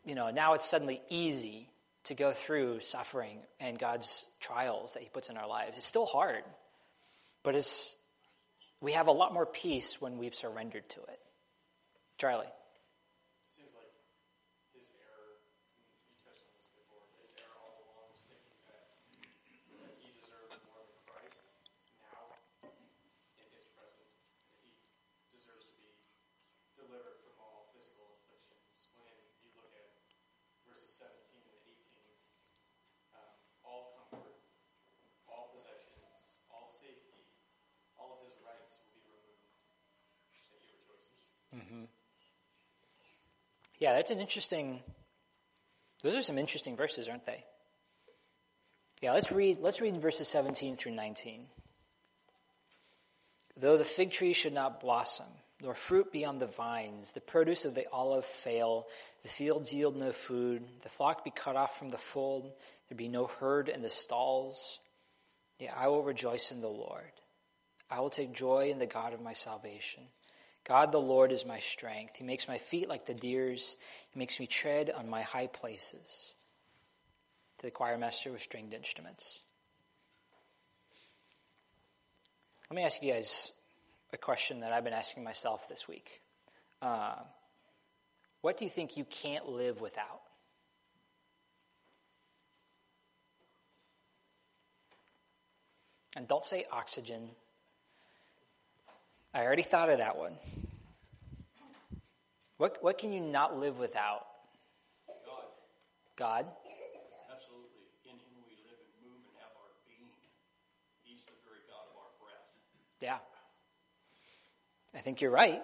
[0.06, 1.68] you know, now it's suddenly easy
[2.04, 5.76] to go through suffering and God's trials that He puts in our lives.
[5.76, 6.44] It's still hard,
[7.42, 7.94] but it's,
[8.80, 11.18] we have a lot more peace when we've surrendered to it.
[12.22, 12.54] Charlie.
[13.50, 13.90] seems like
[14.70, 15.42] his error,
[16.06, 18.94] you touched on this before, his error all along was thinking that,
[19.82, 21.42] that he deserved more than Christ
[21.98, 22.30] now
[22.62, 24.70] in his present, that he
[25.34, 25.98] deserves to be
[26.78, 28.86] delivered from all physical afflictions.
[28.94, 29.90] When you look at
[30.62, 33.34] verses 17 and 18, um,
[33.66, 34.38] all comfort,
[35.26, 37.26] all possessions, all safety,
[37.98, 39.42] all of his rights will be removed
[40.30, 41.42] if he rejoices.
[41.50, 41.90] Mm-hmm.
[43.82, 44.78] Yeah, that's an interesting.
[46.04, 47.42] Those are some interesting verses, aren't they?
[49.00, 49.58] Yeah, let's read.
[49.60, 51.46] Let's read verses 17 through 19.
[53.56, 55.26] Though the fig tree should not blossom,
[55.60, 58.86] nor fruit be on the vines, the produce of the olive fail,
[59.24, 62.52] the fields yield no food, the flock be cut off from the fold,
[62.88, 64.78] there be no herd in the stalls,
[65.58, 67.10] yet I will rejoice in the Lord.
[67.90, 70.04] I will take joy in the God of my salvation.
[70.64, 72.14] God the Lord is my strength.
[72.16, 73.76] He makes my feet like the deer's.
[74.12, 76.34] He makes me tread on my high places.
[77.58, 79.40] To the choir master with stringed instruments.
[82.70, 83.52] Let me ask you guys
[84.12, 86.22] a question that I've been asking myself this week.
[86.80, 87.16] Uh,
[88.40, 90.20] what do you think you can't live without?
[96.16, 97.30] And don't say oxygen.
[99.34, 100.34] I already thought of that one.
[102.58, 104.26] What, what can you not live without?
[105.26, 105.44] God,
[106.16, 106.46] God?
[107.32, 107.82] absolutely.
[108.04, 110.06] In Him we live and move and have our being.
[111.02, 112.46] He's the very God of our breath.
[113.00, 113.18] Yeah.
[114.94, 115.62] I think you're right.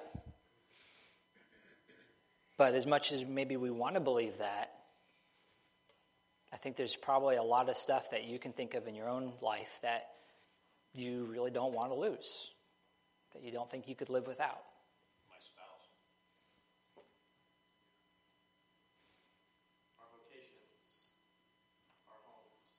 [2.56, 4.72] But as much as maybe we want to believe that,
[6.52, 9.08] I think there's probably a lot of stuff that you can think of in your
[9.08, 10.08] own life that
[10.94, 12.50] you really don't want to lose,
[13.34, 14.64] that you don't think you could live without.
[15.28, 15.88] My spouse.
[19.98, 21.04] our vocations,
[22.08, 22.72] our homes,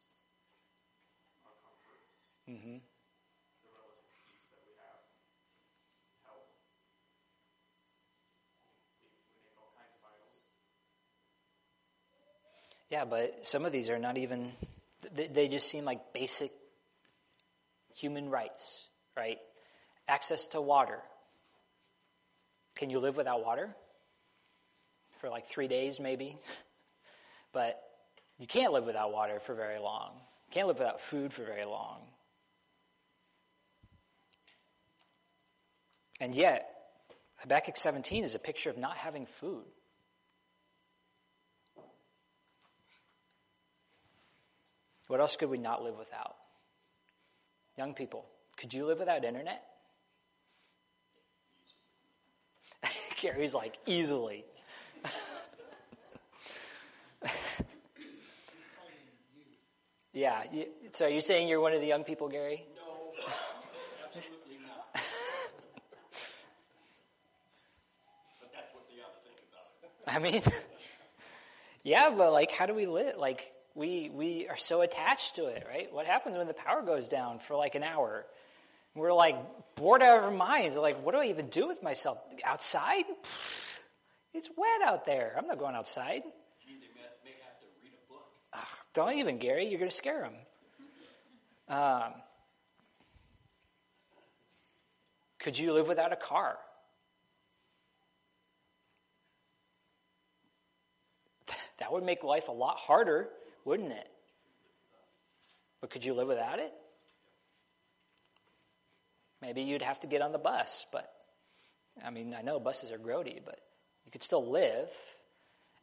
[1.46, 2.82] our comforts, Mm-hmm.
[2.82, 5.06] the relative peace that we have,
[6.26, 6.50] health.
[9.06, 10.50] We, we make all kinds of idols.
[12.90, 14.52] Yeah, but some of these are not even,
[15.14, 16.52] they, they just seem like basic
[17.94, 19.38] human rights, right?
[20.10, 21.00] Access to water.
[22.76, 23.70] Can you live without water?
[25.22, 26.38] For like three days, maybe?
[27.52, 27.82] But
[28.38, 30.12] you can't live without water for very long.
[30.14, 32.02] You can't live without food for very long.
[36.20, 36.70] And yet,
[37.38, 39.66] Habakkuk 17 is a picture of not having food.
[45.08, 46.36] What else could we not live without?
[47.80, 48.26] Young people,
[48.58, 49.64] could you live without internet?
[53.20, 54.46] Carrie's like, easily.
[60.14, 60.44] yeah.
[60.92, 62.66] So are you saying you're one of the young people, Gary?
[62.76, 63.12] No,
[64.06, 64.88] absolutely not.
[68.40, 69.02] but that's what think
[69.52, 69.68] about.
[70.16, 70.42] I mean,
[71.84, 73.18] yeah, but like, how do we live?
[73.18, 75.94] Like, we we are so attached to it, right?
[75.94, 78.26] What happens when the power goes down for like an hour?
[78.96, 79.36] We're like
[79.80, 80.76] bored out of our minds.
[80.76, 82.20] Like, what do I even do with myself?
[82.44, 83.06] Outside?
[84.32, 85.34] It's wet out there.
[85.36, 86.22] I'm not going outside.
[86.22, 86.74] They
[87.26, 88.22] may, have to read a book.
[88.54, 88.62] Ugh,
[88.94, 89.68] don't even, Gary.
[89.68, 91.76] You're going to scare them.
[91.76, 92.14] Um,
[95.40, 96.58] could you live without a car?
[101.80, 103.30] That would make life a lot harder,
[103.66, 104.10] wouldn't it?
[105.82, 106.72] But could you live without it?
[109.42, 111.10] Maybe you'd have to get on the bus, but
[112.04, 113.60] I mean, I know buses are grody, but
[114.06, 114.90] you could still live,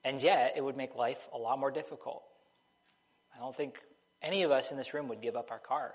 [0.04, 2.22] and yet it would make life a lot more difficult.
[3.34, 3.80] I don't think
[4.22, 5.94] any of us in this room would give up our car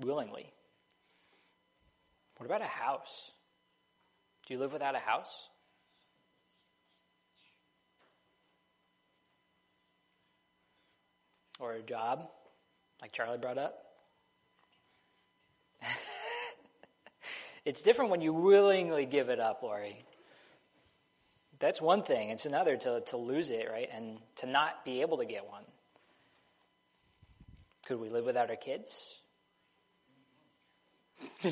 [0.00, 0.52] willingly.
[2.36, 3.30] What about a house?
[4.46, 5.48] Do you live without a house?
[11.60, 12.28] Or a job,
[13.00, 13.78] like Charlie brought up?
[17.64, 20.04] it's different when you willingly give it up, Lori.
[21.60, 22.30] That's one thing.
[22.30, 23.88] It's another to, to lose it, right?
[23.92, 25.64] And to not be able to get one.
[27.86, 29.14] Could we live without our kids?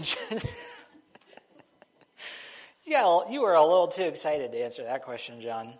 [2.85, 5.75] yeah, you were a little too excited to answer that question, John.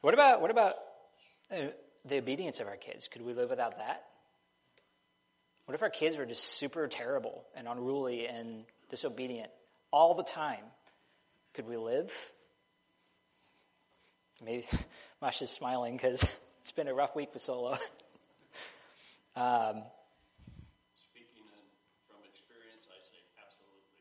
[0.00, 0.74] What about what about
[1.50, 1.68] uh,
[2.06, 3.08] the obedience of our kids?
[3.08, 4.04] Could we live without that?
[5.66, 9.50] What if our kids were just super terrible and unruly and disobedient
[9.92, 10.64] all the time?
[11.54, 12.12] Could we live?
[14.44, 14.64] Maybe
[15.22, 16.22] Masha's smiling because
[16.62, 17.72] it's been a rough week for Solo.
[19.36, 19.82] um,
[20.94, 21.64] Speaking in,
[22.08, 23.96] from experience, I say absolutely.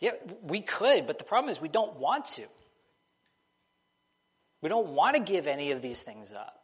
[0.00, 2.44] yeah, we could, but the problem is we don't want to.
[4.60, 6.58] We don't want to give any of these things up.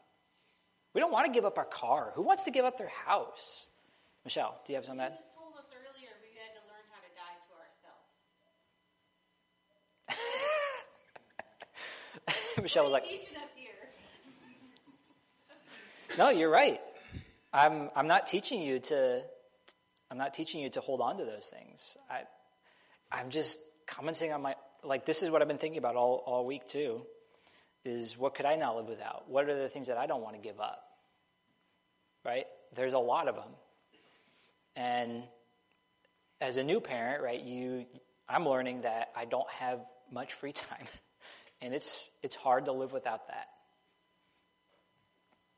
[0.95, 2.13] We don't want to give up our car.
[2.15, 3.67] Who wants to give up their house?
[4.25, 5.13] Michelle, do you have something to add?
[5.13, 8.09] You just told us earlier we had to learn how to die to ourselves.
[12.63, 13.73] Michelle was like, teaching us here?
[16.19, 16.81] No, you're right.
[17.53, 19.23] I'm I'm not teaching you to
[20.11, 21.97] I'm not teaching you to hold on to those things.
[22.11, 22.23] I
[23.11, 24.55] I'm just commenting on my
[24.85, 27.03] like this is what I've been thinking about all, all week too.
[27.85, 29.31] Is what could I not live without?
[29.31, 30.83] What are the things that I don't want to give up?
[32.25, 32.47] Right?
[32.75, 33.51] There's a lot of them.
[34.79, 35.25] And
[36.41, 37.85] as a new parent, right, you
[38.29, 40.87] I'm learning that I don't have much free time.
[41.61, 41.91] And it's
[42.23, 43.49] it's hard to live without that.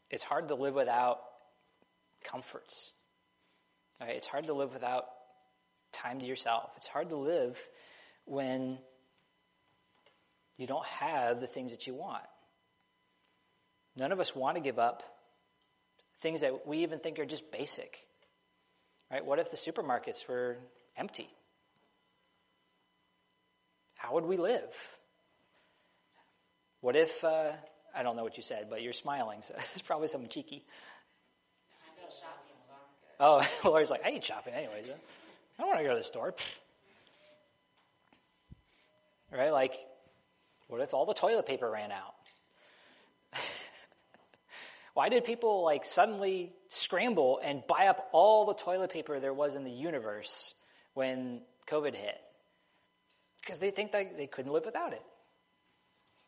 [0.09, 1.18] It's hard to live without
[2.24, 2.92] comforts.
[4.00, 4.16] Right?
[4.16, 5.04] It's hard to live without
[5.92, 6.70] time to yourself.
[6.78, 7.59] It's hard to live
[8.24, 8.78] when
[10.56, 12.24] you don't have the things that you want.
[13.94, 15.02] None of us want to give up
[16.22, 17.98] things that we even think are just basic.
[19.11, 19.25] Right?
[19.25, 20.57] What if the supermarkets were
[20.96, 21.29] empty?
[23.96, 24.73] How would we live?
[26.81, 27.53] What if, uh,
[27.94, 30.64] I don't know what you said, but you're smiling, so it's probably something cheeky.
[31.83, 32.09] I go
[33.42, 33.46] I'm.
[33.64, 34.87] Oh, Laura's like, I ain't shopping anyways.
[34.88, 36.35] I don't want to go to the store.
[39.33, 39.53] Right?
[39.53, 39.75] Like,
[40.66, 42.14] what if all the toilet paper ran out?
[45.01, 49.57] Why did people like suddenly scramble and buy up all the toilet paper there was
[49.57, 50.53] in the universe
[50.93, 52.21] when COVID hit?
[53.41, 55.03] Because they think that they couldn't live without it.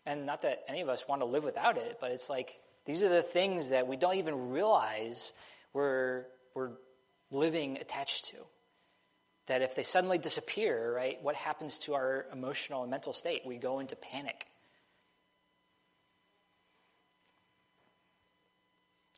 [0.06, 2.54] And not that any of us want to live without it, but it's like
[2.86, 5.34] these are the things that we don't even realize
[5.74, 6.70] we're, we're
[7.30, 8.36] living attached to.
[9.48, 13.42] That if they suddenly disappear, right, what happens to our emotional and mental state?
[13.44, 14.46] We go into panic.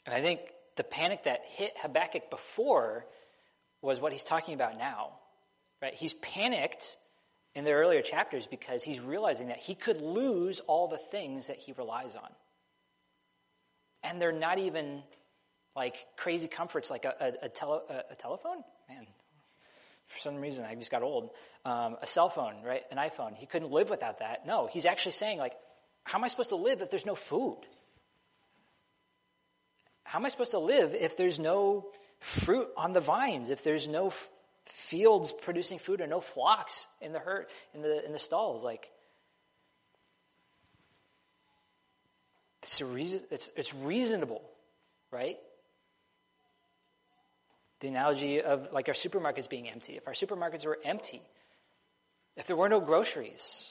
[0.07, 0.41] And I think
[0.77, 3.07] the panic that hit Habakkuk before
[3.83, 5.13] was what he's talking about now.
[5.81, 5.95] Right?
[5.95, 6.97] He's panicked
[7.55, 11.57] in the earlier chapters because he's realizing that he could lose all the things that
[11.57, 12.29] he relies on.
[14.03, 15.03] And they're not even
[15.77, 17.81] like crazy comforts like a, a, a, tele,
[18.11, 18.63] a, telephone.
[18.89, 19.07] Man,
[20.09, 21.31] for some reason I just got old.
[21.65, 22.83] Um, a cell phone, right?
[22.91, 23.37] An iPhone.
[23.37, 24.47] He couldn't live without that.
[24.47, 25.55] No, he's actually saying like,
[26.05, 27.59] how am I supposed to live if there's no food?
[30.05, 31.87] How am I supposed to live if there's no
[32.21, 33.51] fruit on the vines?
[33.51, 34.13] If there's no
[34.65, 38.65] fields producing food or no flocks in the herd in the in the stalls?
[38.65, 38.91] Like
[42.65, 44.41] It's, a reason, it's, it's reasonable,
[45.11, 45.37] right?
[47.81, 49.99] The analogy of like our supermarkets being empty.
[49.99, 51.21] If our supermarkets were empty,
[52.39, 53.69] if there were no groceries,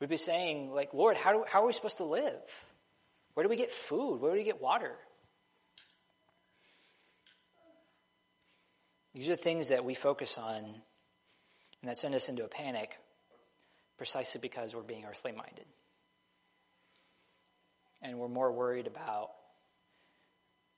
[0.00, 2.34] we'd be saying, like, Lord, how, do, how are we supposed to live?
[3.34, 4.20] Where do we get food?
[4.20, 4.96] Where do we get water?
[9.14, 10.64] These are things that we focus on
[11.82, 12.98] and that send us into a panic
[13.98, 15.66] precisely because we're being earthly minded.
[18.00, 19.30] And we're more worried about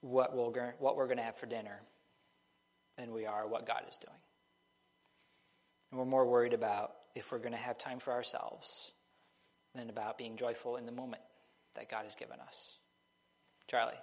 [0.00, 1.80] what, we'll, what we're going to have for dinner
[2.98, 4.16] than we are what God is doing.
[5.90, 8.90] And we're more worried about if we're going to have time for ourselves
[9.74, 11.22] than about being joyful in the moment
[11.76, 12.78] that God has given us.
[13.68, 13.94] Charlie.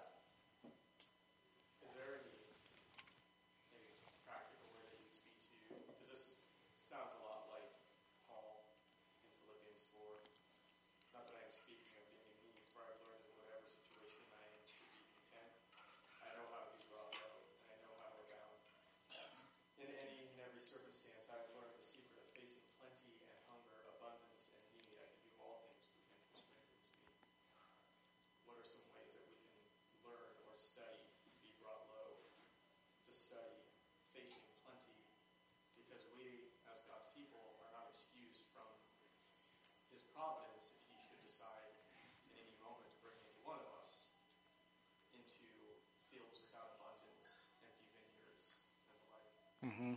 [49.62, 49.93] Mm-hmm.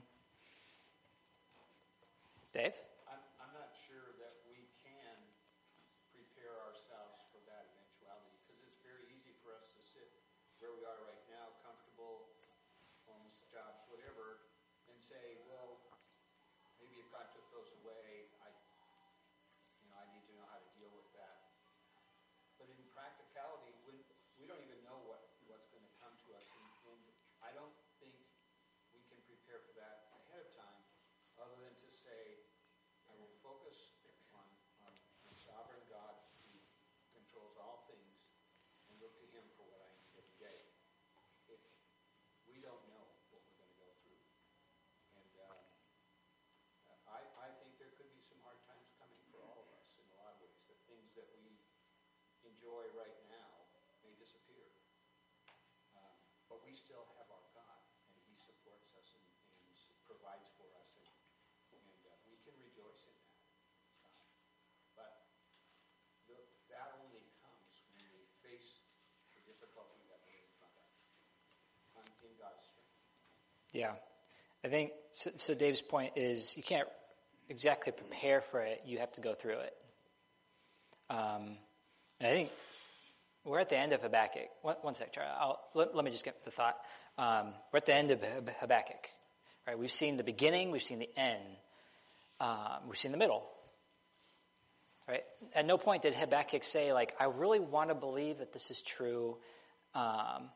[2.52, 2.76] Dave?
[3.08, 5.16] I'm, I'm not sure that we can
[6.12, 10.12] prepare ourselves for that eventuality because it's very easy for us to sit
[10.60, 12.28] where we are right now, comfortable,
[13.08, 14.52] homes, jobs, whatever,
[14.92, 15.80] and say, well,
[16.76, 18.52] maybe if God took those away, I,
[19.80, 21.56] you know, I need to know how to deal with that.
[22.60, 24.04] But in practicality, we,
[24.36, 26.44] we don't even know what, what's going to come to us.
[26.52, 27.00] And, and
[27.40, 27.72] I don't
[29.44, 30.82] prepare for that ahead of time,
[31.36, 32.48] other than to say,
[33.04, 33.76] I will focus
[34.32, 34.48] on,
[34.88, 34.92] on
[35.28, 36.48] the sovereign God who
[37.12, 38.24] controls all things
[38.88, 40.58] and look to him for what I need every day.
[41.52, 41.60] If
[42.48, 44.24] we don't know what we're going to go through.
[45.22, 45.60] And uh,
[47.12, 50.08] I, I think there could be some hard times coming for all of us in
[50.08, 50.56] a lot of ways.
[50.72, 51.52] The things that we
[52.48, 54.72] enjoy right now may disappear.
[56.00, 56.16] Um,
[56.48, 57.44] but we still have our
[60.04, 61.08] provides for us, and,
[61.76, 63.40] and uh, we can rejoice in that.
[64.04, 64.24] Uh,
[64.96, 65.12] but
[66.28, 66.36] the,
[66.68, 68.84] that only comes when we face
[69.32, 70.88] the difficulty that we're in front of
[72.00, 72.84] um, in God's strength.
[73.74, 73.92] Yeah.
[74.64, 76.88] I think, so, so Dave's point is you can't
[77.50, 79.74] exactly prepare for it, you have to go through it.
[81.10, 81.58] Um,
[82.20, 82.50] and I think
[83.44, 84.48] we're at the end of Habakkuk.
[84.62, 85.30] One, one sec, Charlie.
[85.38, 86.76] I'll, let, let, me just get the thought.
[87.18, 88.20] Um, we're at the end of
[88.60, 89.08] Habakkuk.
[89.66, 89.78] Right?
[89.78, 91.42] We've seen the beginning, we've seen the end,
[92.40, 93.42] um, we've seen the middle.
[95.08, 95.24] Right?
[95.54, 98.80] At no point did Habakkuk say, like, I really want to believe that this is
[98.82, 99.36] true,
[99.94, 100.48] um,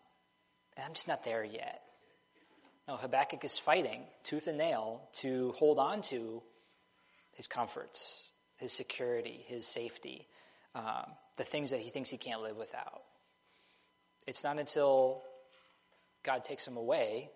[0.82, 1.82] I'm just not there yet.
[2.88, 6.42] No, Habakkuk is fighting tooth and nail to hold on to
[7.34, 8.22] his comforts,
[8.56, 10.26] his security, his safety,
[10.74, 11.04] um,
[11.36, 13.02] the things that he thinks he can't live without.
[14.26, 15.22] It's not until
[16.24, 17.28] God takes him away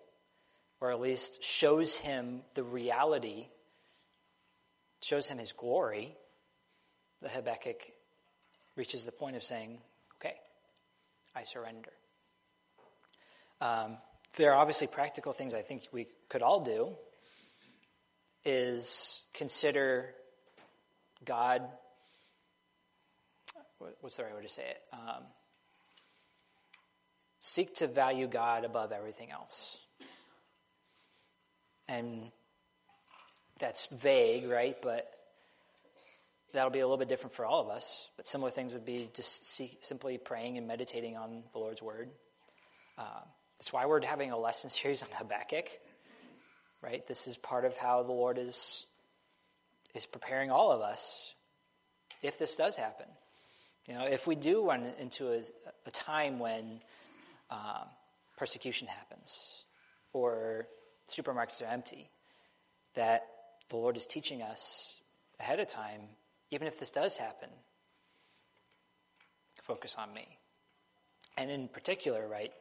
[0.81, 3.47] or at least shows him the reality,
[5.03, 6.17] shows him his glory,
[7.21, 7.79] that Habakkuk
[8.75, 9.77] reaches the point of saying,
[10.17, 10.33] okay,
[11.35, 11.91] I surrender.
[13.61, 13.97] Um,
[14.37, 16.95] there are obviously practical things I think we could all do
[18.45, 20.09] is consider
[21.23, 21.61] God,
[24.01, 24.81] what's the right way to say it?
[24.91, 25.23] Um,
[27.39, 29.77] seek to value God above everything else.
[31.87, 32.31] And
[33.59, 34.75] that's vague, right?
[34.81, 35.09] But
[36.53, 38.09] that'll be a little bit different for all of us.
[38.17, 42.09] But similar things would be just see, simply praying and meditating on the Lord's Word.
[42.97, 43.21] Uh,
[43.63, 45.69] that's why we're having a lesson series on Habakkuk,
[46.81, 47.07] right?
[47.07, 48.85] This is part of how the Lord is
[49.93, 51.33] is preparing all of us
[52.21, 53.05] if this does happen.
[53.87, 55.43] You know, if we do run into a,
[55.85, 56.81] a time when
[57.49, 57.87] um,
[58.37, 59.33] persecution happens,
[60.11, 60.67] or
[61.09, 62.09] supermarkets are empty,
[62.95, 63.27] that
[63.69, 64.95] the Lord is teaching us
[65.39, 66.01] ahead of time,
[66.51, 67.47] even if this does happen,
[69.61, 70.27] focus on me.
[71.37, 72.51] And in particular, right,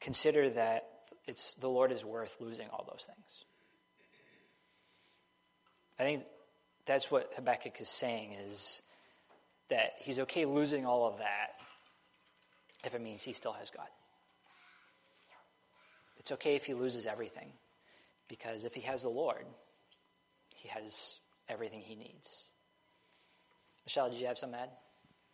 [0.00, 0.88] consider that
[1.26, 3.44] it's the Lord is worth losing all those things.
[5.98, 6.24] I think
[6.86, 8.82] that's what Habakkuk is saying is
[9.68, 11.50] that he's okay losing all of that
[12.84, 13.86] if it means he still has God.
[16.18, 17.52] It's okay if he loses everything,
[18.28, 19.46] because if he has the Lord,
[20.54, 22.44] he has everything he needs.
[23.86, 24.68] Michelle, did you have some add?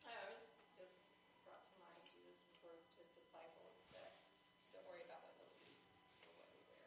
[0.06, 0.46] I was
[0.78, 0.94] just
[1.42, 4.14] brought to mind Jesus' words to his disciples that
[4.70, 5.82] don't worry about what they'll eat
[6.22, 6.86] or what they wear.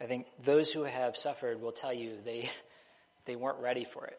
[0.00, 2.50] I think those who have suffered will tell you they,
[3.26, 4.18] they weren't ready for it.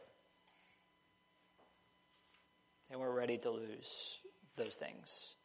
[2.90, 4.18] They weren't ready to lose
[4.56, 5.36] those things.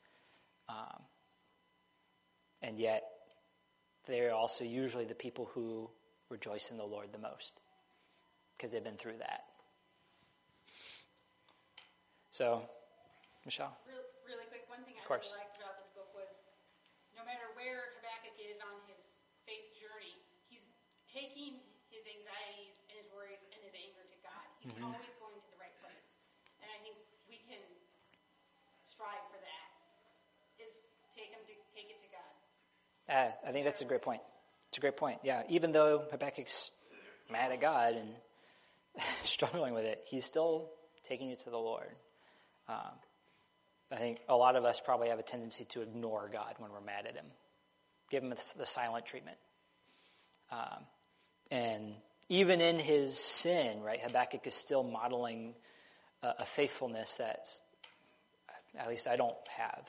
[0.69, 1.03] Um,
[2.63, 3.03] and yet,
[4.07, 5.91] they're also usually the people who
[6.31, 7.53] rejoice in the Lord the most
[8.57, 9.43] because they've been through that.
[12.31, 12.63] So,
[13.45, 13.77] Michelle?
[13.85, 15.29] Real, really quick, one thing I Of course.
[15.29, 16.31] really liked about this book was
[17.13, 18.97] no matter where Habakkuk is on his
[19.45, 20.17] faith journey,
[20.49, 20.65] he's
[21.13, 21.61] taking
[21.93, 24.47] his anxieties and his worries and his anger to God.
[24.65, 24.85] He's Mhm.
[24.89, 26.09] always going to the right place.
[26.65, 26.97] And I think
[27.29, 27.61] we can
[28.85, 29.69] strive for that.
[30.59, 30.73] Is
[31.15, 32.33] take him to take it to God.
[33.09, 34.23] Uh, I think that's a great point.
[34.69, 35.21] It's a great point.
[35.23, 36.71] Yeah, even though Habakkuk's
[37.29, 38.17] mad at God and
[39.23, 40.73] struggling with it, he's still
[41.05, 41.95] taking it to the Lord.
[42.69, 42.99] Um,
[43.91, 46.81] I think a lot of us probably have a tendency to ignore God when we're
[46.81, 47.31] mad at Him,
[48.09, 49.37] give Him the, the silent treatment.
[50.51, 50.87] Um,
[51.53, 51.93] and
[52.31, 55.53] even in his sin, right, Habakkuk is still modeling
[56.23, 57.61] a, a faithfulness that's,
[58.79, 59.87] at least I don't have,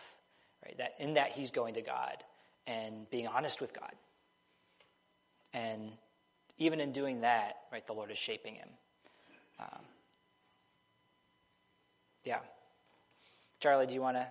[0.66, 0.78] right?
[0.78, 2.18] That in that he's going to God
[2.68, 3.94] and being honest with God.
[5.54, 5.92] And
[6.58, 8.70] even in doing that, right, the Lord is shaping him.
[9.62, 9.86] Um,
[12.26, 12.40] yeah.
[13.62, 14.28] Charlie, do you want to?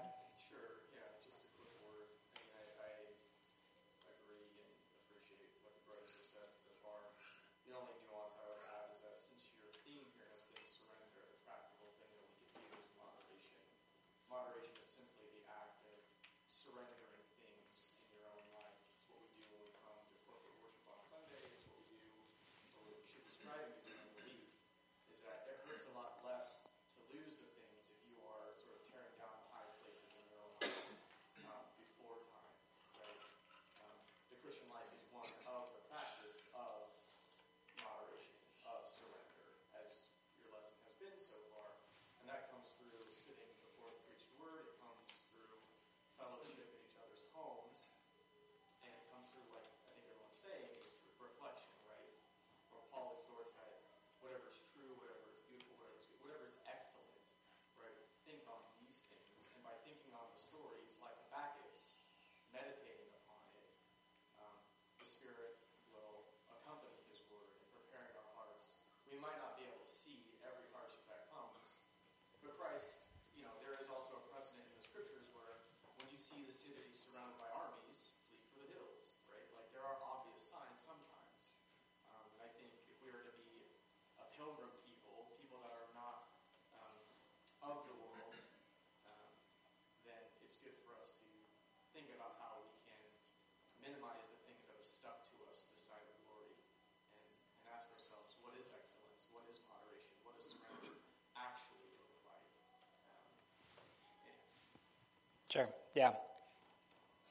[105.53, 105.69] Sure.
[105.95, 106.13] Yeah.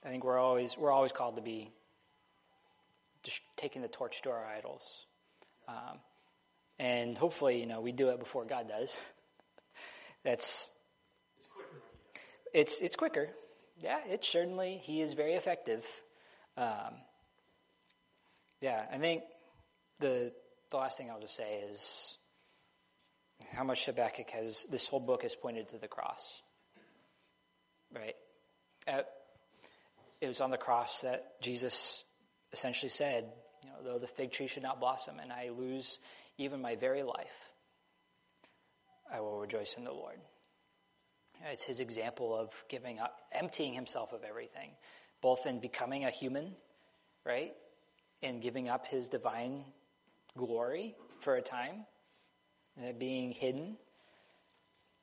[0.05, 1.71] I think we're always we're always called to be
[3.57, 4.87] taking the torch to our idols,
[5.67, 5.97] um,
[6.77, 8.99] and hopefully, you know, we do it before God does.
[10.23, 10.69] That's
[11.39, 11.81] It's quicker
[12.53, 13.29] it's it's quicker.
[13.79, 15.83] Yeah, it's certainly he is very effective.
[16.57, 16.93] Um,
[18.59, 19.23] yeah, I think
[19.99, 20.31] the
[20.69, 22.17] the last thing I'll just say is
[23.51, 26.21] how much Habakkuk has this whole book has pointed to the cross.
[27.93, 28.15] Right?
[28.87, 29.01] Uh,
[30.21, 32.03] it was on the cross that Jesus
[32.53, 33.25] essentially said,
[33.63, 35.99] you know, though the fig tree should not blossom and I lose
[36.37, 37.27] even my very life,
[39.11, 40.17] I will rejoice in the Lord.
[41.51, 44.71] It's his example of giving up, emptying himself of everything,
[45.21, 46.55] both in becoming a human,
[47.25, 47.53] right,
[48.21, 49.63] and giving up his divine
[50.37, 51.85] glory for a time,
[52.79, 53.75] uh, being hidden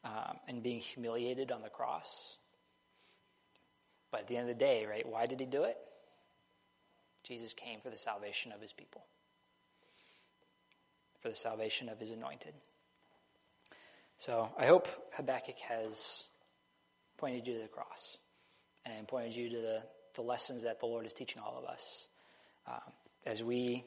[0.05, 2.37] um, and being humiliated on the cross.
[4.11, 5.77] But at the end of the day, right, why did he do it?
[7.25, 9.05] Jesus came for the salvation of his people,
[11.21, 12.55] for the salvation of his anointed.
[14.17, 16.25] So I hope Habakkuk has
[17.19, 18.17] pointed you to the cross
[18.87, 19.83] and pointed you to the,
[20.15, 22.09] the lessons that the Lord is teaching all of us
[22.67, 22.93] um,
[23.27, 23.85] as we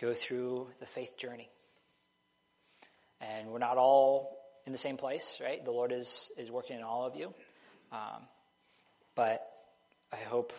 [0.00, 1.50] go through the faith journey.
[3.20, 5.64] And we're not all in the same place, right?
[5.64, 7.32] The Lord is, is working in all of you.
[7.92, 8.22] Um,
[9.14, 9.46] but
[10.12, 10.52] I hope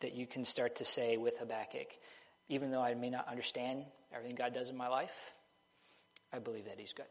[0.00, 1.88] that you can start to say with Habakkuk,
[2.48, 5.14] even though I may not understand everything God does in my life,
[6.32, 7.06] I believe that He's good.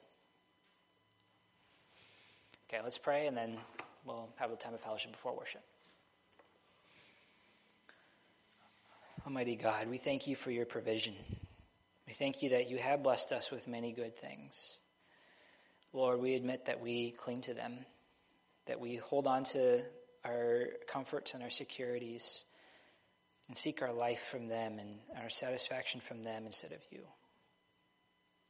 [2.69, 3.57] Okay, let's pray and then
[4.05, 5.61] we'll have a time of fellowship before worship.
[9.25, 11.13] Almighty God, we thank you for your provision.
[12.07, 14.53] We thank you that you have blessed us with many good things.
[15.93, 17.77] Lord, we admit that we cling to them,
[18.65, 19.83] that we hold on to
[20.25, 22.43] our comforts and our securities
[23.47, 27.01] and seek our life from them and our satisfaction from them instead of you.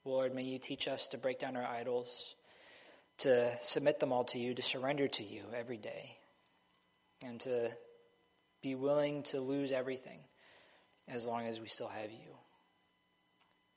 [0.05, 2.35] Lord, may you teach us to break down our idols,
[3.19, 6.17] to submit them all to you, to surrender to you every day,
[7.23, 7.71] and to
[8.61, 10.19] be willing to lose everything
[11.07, 12.35] as long as we still have you.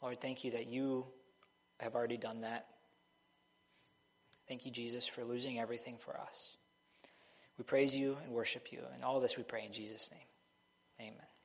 [0.03, 1.07] Lord, thank you that you
[1.80, 2.66] have already done that.
[4.49, 6.55] Thank you, Jesus, for losing everything for us.
[7.59, 8.80] We praise you and worship you.
[8.94, 11.09] And all this we pray in Jesus' name.
[11.09, 11.36] Amen.